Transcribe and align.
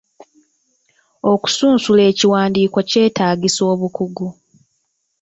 Okusunsula 1.31 2.01
ekiwandiiko 2.11 2.79
kyetaagisa 2.89 3.61
obukugu. 3.73 4.27